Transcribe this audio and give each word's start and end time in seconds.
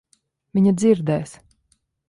Viņa 0.59 0.73
dzirdēs. 0.83 1.37